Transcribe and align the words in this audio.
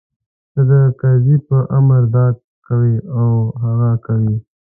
ته 0.51 0.61
د 0.69 0.71
کرزي 0.99 1.37
په 1.47 1.57
امر 1.77 2.01
دا 2.15 2.25
کوې 2.65 2.95
او 3.19 3.31
هغه 3.63 3.91
کوې. 4.05 4.35